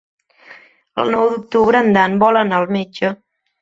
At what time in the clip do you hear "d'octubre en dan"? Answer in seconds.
1.35-2.19